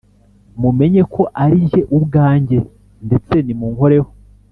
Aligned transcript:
mumenye 0.61 1.01
ko 1.13 1.21
ari 1.43 1.57
jye 1.69 1.81
ubwanjye 1.97 2.57
Ndetse 3.05 3.35
nimunkoreho 3.45 4.09